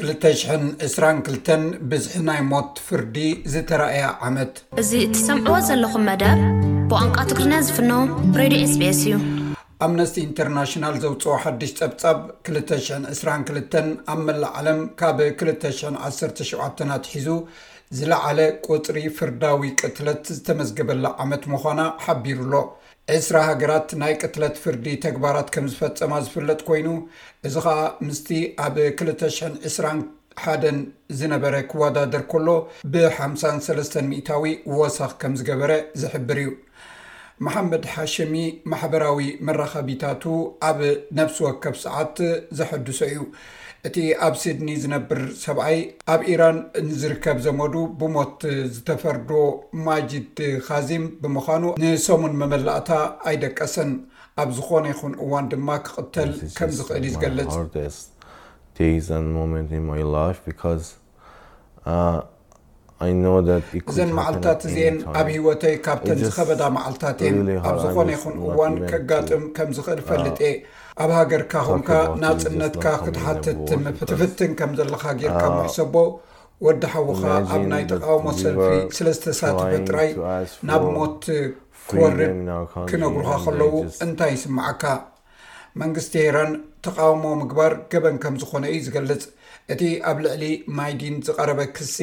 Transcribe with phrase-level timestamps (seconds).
[0.00, 3.16] 222 ብዝሒ ናይ ሞት ፍርዲ
[3.52, 4.52] ዝተረኣያ ዓመት
[4.82, 6.38] እዚ እትሰምዕዎ ዘለኹም መደብ
[6.90, 7.90] ብቋንቋ ትግሪና ዝፍኖ
[8.40, 9.12] ሬድዮ ስ ቤኤስ እዩ
[9.86, 12.18] ኣምነስቲ ኢንተርናሽናል ዘውፅኦ ሓድሽ ጸብጻብ
[12.52, 13.76] 222
[14.14, 17.26] ኣብ መላእ ዓለም ካብ 217ትሒዙ
[17.98, 18.38] ዝለዓለ
[18.68, 22.52] ቁፅሪ ፍርዳዊ ቅትለት ዝተመዝግበላ ዓመት ምዃና ሓቢሩ ኣሎ
[23.16, 26.88] ዕስራ ሃገራት ናይ ቅትለት ፍርዲ ተግባራት ከም ዝፈፀማ ዝፍለጥ ኮይኑ
[27.48, 28.28] እዚ ከዓ ምስቲ
[28.64, 30.82] ኣብ 221
[31.20, 32.48] ዝነበረ ክወዳደር ከሎ
[32.92, 36.50] ብ53 0ታዊ ወሳኽ ከም ዝገበረ ዝሕብር እዩ
[37.46, 38.34] መሓመድ ሓሸሚ
[38.70, 40.24] ማሕበራዊ መራከቢታቱ
[40.68, 40.78] ኣብ
[41.18, 42.16] ነፍሲ ወከብ ሰዓት
[42.58, 43.18] ዘሕድሶ እዩ
[43.88, 43.96] እቲ
[44.26, 45.78] ኣብ ሲድኒ ዝነብር ሰብኣይ
[46.12, 48.38] ኣብ ኢራን ንዝርከብ ዘመዱ ብሞት
[48.76, 49.30] ዝተፈርዶ
[49.88, 50.38] ማጅድ
[50.68, 52.90] ካዚም ብምዃኑ ንሰሙን መመላእታ
[53.32, 53.90] ኣይደቀሰን
[54.44, 57.54] ኣብ ዝኾነ ይኹን እዋን ድማ ክቅተል ከም ዝክእል ይዝገልፅ
[63.90, 67.36] እዘን መዓልታት እዜን ኣብ ሂወተይ ካብተን ዝኸበዳ ማዓልታት እየን
[67.70, 70.52] ኣ ዝኾነ ይኹን እዋን ከጋጥም ከምዝኽእል uh, ፈልጥ እ
[71.02, 71.90] ኣብ ሃገርካ ኹንካ
[72.22, 73.58] ናፅነትካ ክትሓትት
[74.10, 75.94] ትፍትን ከም ዘለካ ጌርካ መሕሰቦ
[76.66, 77.22] ወዲ ሓዊካ
[77.54, 78.66] ኣብ ናይ ተቃውሞ ሰልፊ
[78.98, 80.10] ስለ ዝተሳትፈ ጥራይ
[80.70, 81.22] ናብ ሞት
[81.90, 82.36] ክወርብ
[82.90, 83.70] ክነጉሩካ ከለው
[84.06, 84.82] እንታይ ይስምዓካ
[85.82, 86.52] መንግስቲ ሄራን
[86.86, 89.22] ተቃውሞ ምግባር ገበን ከም ዝኾነ እዩ ዝገልፅ
[89.74, 89.80] እቲ
[90.10, 90.44] ኣብ ልዕሊ
[90.76, 91.96] ማይዲን ዝቐረበ ክሲ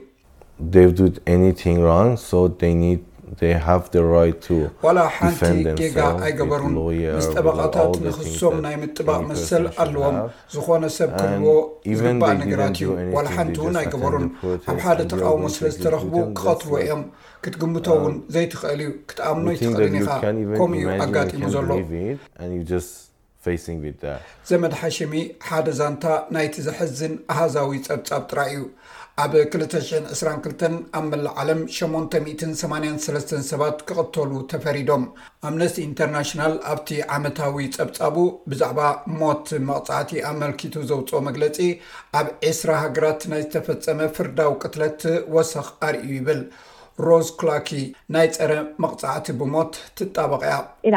[4.85, 4.97] ዋላ
[5.37, 6.75] ሓንቲጌጋ ኣይገበሩን
[7.17, 10.17] ምስ ጠበቃታት ንክሶም ናይ ምጥባቅ መሰል ኣለዎም
[10.55, 11.55] ዝኾነ ሰብ ክህልዎ
[12.01, 14.27] ዝግባእ ነገራት እዩ ዋላ ሓን እውን ኣይገበሩን
[14.75, 17.03] ኣብ ሓደ ተቃዊሞ ስለ ዝተረኽቡ ክቐትርዎ እዮም
[17.45, 19.97] ክትግምቶ um, እውን ዘይትኽእል እዩ ክትኣምኖ ኣይትኽእልኒ
[20.59, 21.69] ከም ዩ ኣጋጢሙ ዘሎ
[24.49, 25.15] ዘመድሓሽሚ
[25.47, 26.03] ሓደ ዛንታ
[26.35, 28.61] ናይቲ ዘሕዝን ኣሃዛዊ ፀብፃብ ጥራይ እዩ
[29.23, 35.03] ኣብ 222 ኣብ መላእ ዓለም 883 ሰባት ክቕተሉ ተፈሪዶም
[35.49, 38.15] ኣምነስቲ ኢንተርናሽናል ኣብቲ ዓመታዊ ፀብፃቡ
[38.53, 38.79] ብዛዕባ
[39.21, 41.59] ሞት መቕፃዕቲ ኣመልኪቱ ዘውፅኦ መግለፂ
[42.19, 45.03] ኣብ ዒስራ ሃገራት ናይ ዝተፈፀመ ፍርዳዊ ቅትለት
[45.37, 46.41] ወሰኽ ኣርእዩ ይብል
[47.07, 47.69] ሮዝ ኩላክ
[48.15, 48.51] ናይ ፀረ
[48.85, 50.43] መቕፃዕቲ ብሞት ትጣበቂ
[50.87, 50.95] እያ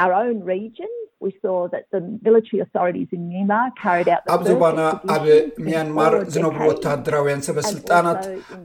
[4.35, 4.81] ኣብ ዞባና
[5.15, 5.25] ኣብ
[5.67, 8.23] ሚያንማር ዝነብሩ ወተሃደራውያን ሰበስልጣናት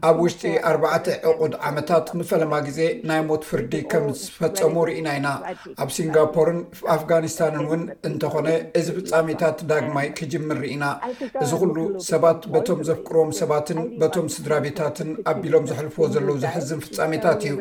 [0.09, 0.75] ኣብ ውሽጢ ኣር
[1.29, 2.79] ዕቁድ ዓመታት ንፈለማ ግዜ
[3.11, 5.29] ናይ ሞት ፍርዲ ከም ዝፈፀሙ ርኢና ኢና
[5.85, 6.59] ኣብ ሲንጋፖርን
[6.95, 8.47] ኣፍጋኒስታንን ውን እንተኾነ
[8.81, 10.83] እዚ ፍፃሜታት ዳግማይ ክጅምር ርኢና
[11.45, 11.77] እዚ ኩሉ
[12.11, 17.55] ሰባት በቶም ዘፍቅርቦም ሰባትን በቶም ስድራ ቤታትን ኣቢሎም ዘሕልፎዎ ዘለው ዘሕዝን ፍፃሜታት እዩ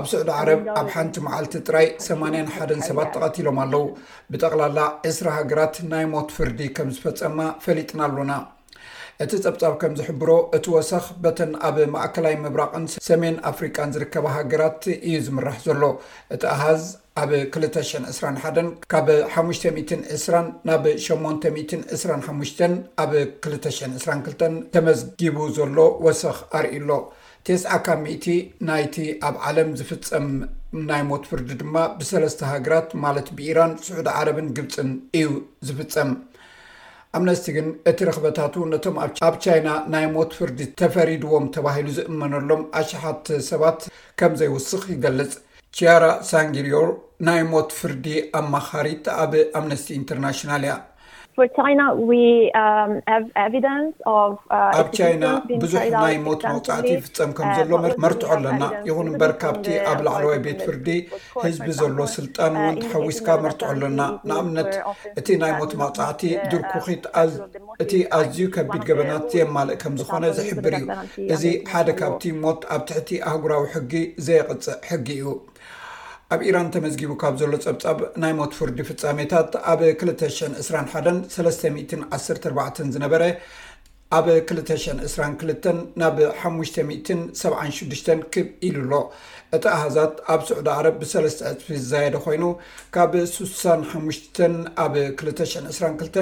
[0.00, 3.86] ኣብ ስዑድ ዓረብ ኣብ ሓንቲ መዓልቲ ጥራይ 8 ሓ ሰባት ተቃቲሎም ኣለው
[4.32, 4.78] ብጠቕላላ
[5.08, 8.32] እስራ ሃገራት ናይ ሞት ፍርዲ ከም ዝፈፀማ ፈሊጥና ኣሎና
[9.24, 15.14] እቲ ፀብጻብ ከም ዝሕብሮ እቲ ወሰኽ በተን ኣብ ማእከላይ ምብራቕን ሰሜን ኣፍሪቃን ዝርከባ ሃገራት እዩ
[15.26, 15.82] ዝምራሕ ዘሎ
[16.36, 16.82] እቲ ኣሃዝ
[17.22, 19.06] ኣብ 221 ካብ
[19.36, 22.66] 520 ናብ 825
[23.04, 26.90] ኣብ 222 ተመዝጊቡ ዘሎ ወሰኽ ኣርእሎ
[27.48, 28.26] ቴስ ካብ ሚእቲ
[28.68, 30.28] ናይቲ ኣብ ዓለም ዝፍፀም
[30.90, 35.28] ናይ ሞት ፍርዲ ድማ ብሰለስተ ሃገራት ማለት ብኢራን ስዑድ ዓረብን ግብፅን እዩ
[35.66, 36.10] ዝፍፀም
[37.18, 38.96] ኣምነስቲ ግን እቲ ረክበታቱ ነቶም
[39.28, 43.80] ኣብ ቻይና ናይ ሞት ፍርዲ ተፈሪድዎም ተባሂሉ ዝእመነሎም ኣሸሓት ሰባት
[44.20, 45.30] ከምዘይውስኽ ይገልፅ
[45.76, 46.90] ቺያራ ሳንግሪዮር
[47.28, 48.06] ናይ ሞት ፍርዲ
[48.40, 50.74] ኣማኻሪት ኣብ ኣምነስቲ ኢንተርናሽናል እያ
[51.38, 51.44] ኣብ
[54.96, 57.70] ቻይና um, uh, ብዙሕ ናይ ሞት መቕፃዕቲ ይፍፀም ከም uh, ዘሎ
[58.04, 60.88] መርትዑ ኣለና ይኹን እምበር ካብቲ ኣብ ላዕለዋይ ቤት ፍርዲ
[61.44, 64.72] ህዝቢ ዘሎ ስልጣን uh, እውን ተሓዊስካ መርትዑ ኣለና ንኣብነት
[65.22, 67.04] እቲ ናይ ሞት መቕፃዕቲ ድርኩኺት
[67.84, 70.86] እቲ ኣዝዩ ከቢድ ገበናት ዘየማልእ ከም ዝኮነ ዘሕብር እዩ
[71.36, 73.92] እዚ ሓደ ካብቲ ሞት ኣብ ትሕቲ ኣህጉራዊ ሕጊ
[74.28, 75.26] ዘየቅፅእ ሕጊ እዩ
[76.34, 83.22] ኣብ ኢራን ተመዝጊቡ ካብ ዘሎ ጸብጻብ ናይ ሞት ፍርዲ ፍጻሜታት ኣብ 221314 ዝነበረ
[84.14, 84.26] ኣብ
[84.56, 88.92] 222 ናብ 576 ክብ ኢሉ ኣሎ
[89.56, 92.42] እቲ ኣሃዛት ኣብ ስዑዲ ዓረብ ብ3ስተ እፅ ዘየደ ኮይኑ
[92.96, 94.40] ካብ 65
[94.84, 96.20] ኣብ 222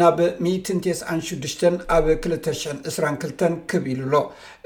[0.00, 0.16] ናብ
[0.50, 1.66] 196
[1.96, 4.16] ኣብ 222 ክብ ኢሉ ኣሎ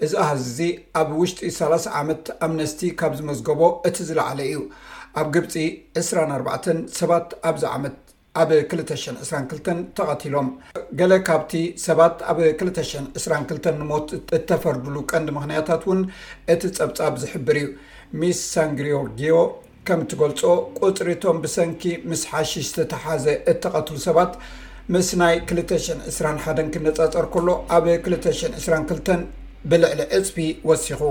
[0.04, 0.70] እዚ ኣሃዝ እዚ
[1.00, 3.60] ኣብ ውሽጢ 30 ዓመት ኣምነስቲ ካብ ዝመዝገቦ
[3.90, 4.58] እቲ ዝለዓለ እዩ
[5.20, 5.54] ኣብ ግብፂ
[6.02, 7.96] 24 ሰባት ኣብዚ ዓመት
[8.40, 10.46] ኣብ 222 ተቐቲሎም
[10.99, 11.52] ገለ ካብቲ
[11.87, 16.00] ሰባት ኣብ 222 ንሞት እተፈርድሉ ቀንዲ ምክንያታት ውን
[16.55, 17.69] እቲ ፀብጻብ ዝሕብር እዩ
[18.23, 19.34] ሚስ ሳንግሪርጊዮ
[19.88, 20.40] ከምት ገልፆ
[20.87, 24.32] ቁፅሪቶም ብሰንኪ ምስ ሓሽሽ ዝተሓዘ እተቐትሉ ሰባት
[24.94, 29.14] ምስ ናይ 221 ክነፃፀር ከሎ ኣብ 222
[29.70, 30.37] ብልዕሊ ዕፅፊ
[30.70, 31.02] ወሲኹ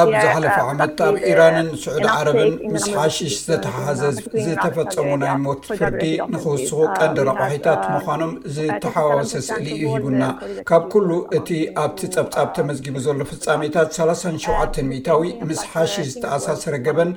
[0.00, 4.16] ኣብ ዛሓለፈ ዓመት ኣብ ኢራንን ስዑድ ዓረብን ምስ ሓሽሽ ዘተሓዘዝ
[4.46, 10.22] ዝተፈፀሙ ናይ ሞት ፍርዲ ንኽውስኹ ቀንዲ ረቕሒታት ምዃኖም ዝተሓዋወሰ ስእሊ እዩ ሂቡና
[10.70, 11.08] ካብ ኩሉ
[11.40, 11.48] እቲ
[11.84, 17.12] ኣብቲ ጸብጻብ ተመዝጊቡ ዘሎ ፍጻሜታት 37 ሚታዊ ምስ ሓሽሽ ዝተኣሳሰረ ገበን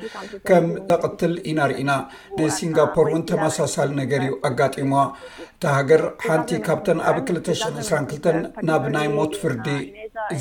[0.50, 1.92] ከም ተቕትል ኢናርኢና
[2.42, 5.02] ንሲንጋፖር እውን ተመሳሳሊ ነገር ዩ ኣጋጢምዋ
[5.64, 9.68] ቲ ሃገር ሓንቲ ካብተን ኣብ 2022 ናብ ናይ ሞት ፍርዲ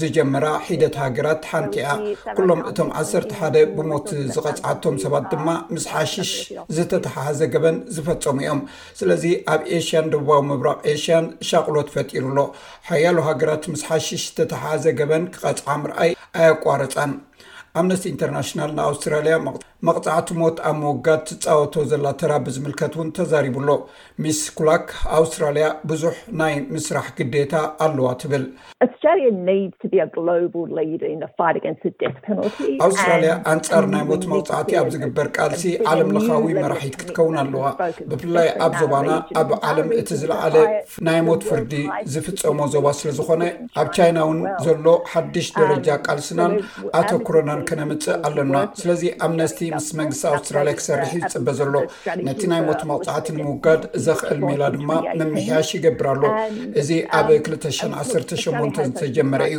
[0.00, 1.92] ዝጀመራ ሒደት ሃገራት ሓንቲ ኣ
[2.36, 6.32] ኩሎም እቶም ዓሰርተ ሓደ ብሞት ዝቐፅዓቶም ሰባት ድማ ምስ ሓሽሽ
[6.78, 8.62] ዝተተሓሃዘ ገበን ዝፈፀሙ እዮም
[9.00, 9.24] ስለዚ
[9.54, 12.40] ኣብ ኤሽያን ደቡባዊ ምብራቅ ኤሽያን ሻቅሎት ፈጢሩኣሎ
[12.90, 17.12] ሓያሉ ሃገራት ምስ ሓሽሽ ዝተተሓሃዘ ገበን ክቐፅዓ ምርኣይ ኣያቋረፃን
[17.80, 19.36] ኣምነስቲ ኢንተርናሽናል ንኣውስትራልያ
[19.86, 23.70] መቅፃዕቲ ሞት ኣብ መጋድ ዝፃወቶ ዘላ ተራ ብዝምልከት ውን ተዛሪብሎ
[24.24, 24.84] ሚስ ኩላክ
[25.18, 27.54] ኣውስትራልያ ብዙሕ ናይ ምስራሕ ግዴታ
[27.86, 28.44] ኣለዋ ትብል
[32.84, 37.66] ኣውስትራልያ ኣንፃር ናይ ሞት መቅፃዕቲ ኣብ ዝግበር ቃልሲ ዓለምለካዊ መራሒት ክትከውን ኣለዋ
[38.12, 39.10] ብፍላይ ኣብ ዞባና
[39.42, 40.56] ኣብ ዓለም እቲ ዝለዓለ
[41.10, 41.74] ናይ ሞት ፍርዲ
[42.14, 43.42] ዝፍፀሞ ዞባ ስለዝኮነ
[43.82, 46.54] ኣብ ቻይና እውን ዘሎ ሓድሽ ደረጃ ቃልስናን
[47.02, 51.74] ኣተክረና ከነምፅእ ኣለና ስለዚ ኣምነስቲ ምስ መንግስቲ ኣውስትራልያ ክሰርሕ ዝፅበ ዘሎ
[52.26, 54.90] ነቲ ናይ ሞት መቕፃዕቲ ንምውጋድ ዘኽእል ሜላ ድማ
[55.20, 56.22] መምሕያሽ ይገብር ኣሎ
[56.82, 59.58] እዚ ኣብ 218 ዝተጀመረ እዩ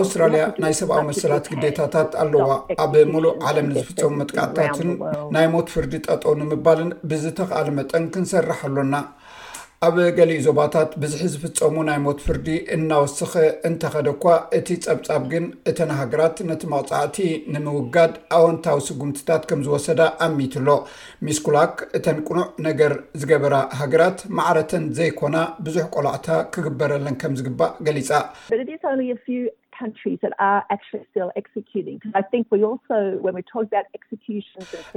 [0.00, 2.48] ኣውስትራልያ ናይ ሰብኣዊ መሰላት ግዴታታት ኣለዋ
[2.84, 4.90] ኣብ ሙሉእ ዓለም ንዝፍፀሙ መጥቃዕትታትን
[5.36, 8.94] ናይ ሞት ፍርዲ ጠጠ ንምባልን ብዝተኸኣለ መጠን ክንሰርሕ ኣሎና
[9.86, 13.32] ኣብ ገሊእ ዞባታት ብዙሒ ዝፍፀሙ ናይ ሞት ፍርዲ እናወስኪ
[13.68, 14.22] እንተኸደኳ
[14.58, 17.18] እቲ ፀብፃብ ግን እተን ሃገራት ነቲ መቅፃዕቲ
[17.54, 20.68] ንምውጋድ ኣወንታዊ ስጉምትታት ከም ዝወሰዳ ኣሚትሎ
[21.28, 25.36] ሚስኩላክ እተን ቁኑዕ ነገር ዝገበራ ሃገራት ማዕረተን ዘይኮና
[25.68, 28.10] ብዙሕ ቆላዕታ ክግበረለን ከም ዝግባእ ገሊፃ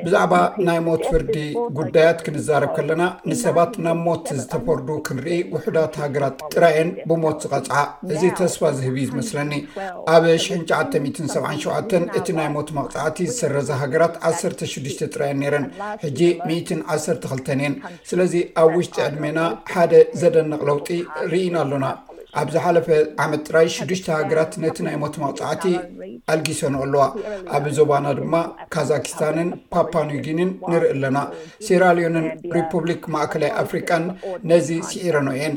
[0.05, 0.33] ብዛዕባ
[0.67, 1.35] ናይ ሞት ፍርዲ
[1.79, 7.77] ጉዳያት ክንዛረብ ከለና ንሰባት ናብ ሞት ዝተፈርዱ ክንርኢ ውሕዳት ሃገራት ጥራየን ብሞት ዝቐፅዓ
[8.13, 9.51] እዚ ተስፋ ዝህብ ዝመስለኒ
[10.15, 11.77] ኣብ 97ሸ
[12.19, 15.65] እቲ ናይ ሞት መቅፃዕቲ ዝሰረዛ ሃገራት 16 ጥራየን ነረን
[16.05, 16.21] ሕጂ
[16.51, 17.75] 112ን እየን
[18.11, 18.33] ስለዚ
[18.63, 19.39] ኣብ ውሽጢ ዕድሜና
[19.73, 20.89] ሓደ ዘደንቕ ለውጢ
[21.33, 21.85] ርኢና ኣሎና
[22.39, 22.87] ኣብ ዝ ሓለፈ
[23.23, 25.63] ዓመት ጥራይ 6ሽ ሃገራት ነቲ ናይ ሞት መቕፃዕቲ
[26.33, 27.03] ኣልጊሰኖ ኣለዋ
[27.57, 28.35] ኣብ ዞባና ድማ
[28.73, 31.17] ካዛኪስታንን ፓፓኒ ግንን ንርኢ ኣለና
[31.67, 32.27] ሴራልዮንን
[32.57, 34.03] ሪፑብሊክ ማእከላይ ኣፍሪካን
[34.51, 35.55] ነዚ ሲዒረኖ እየን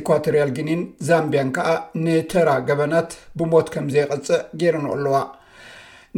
[0.00, 1.68] ኢኳቶርያል ግኒን ዛምቢያን ከዓ
[2.04, 5.16] ንተራ ገበናት ብሞት ከምዘይቐፅእ ገይረኖ ኣለዋ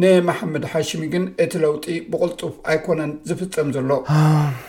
[0.03, 4.63] ንመሓመድ ሓሽሚ ግን እቲ ለውጢ ብቕልጡፍ ኣይኮነን ዝፍፀም ዘሎ um,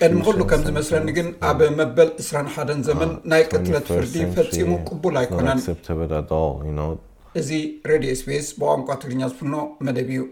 [0.00, 5.60] ቀድሚ ክሉ ከም ዝመስረኒ ግን ኣብ መበል 21 ዘመን ናይ ቅለት ፍርዲ ፈፂሙ ቅቡል ኣይኮነን
[7.42, 7.48] እዚ
[7.90, 9.54] ሬድዮ ስፔስ ብቋንቋ ትግርኛ ዝፍኖ
[9.88, 10.22] መደብ እዩ